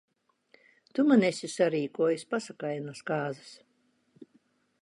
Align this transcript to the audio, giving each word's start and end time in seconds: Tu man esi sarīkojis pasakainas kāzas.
Tu 0.97 1.05
man 1.09 1.25
esi 1.27 1.51
sarīkojis 1.57 2.27
pasakainas 2.33 3.07
kāzas. 3.11 3.53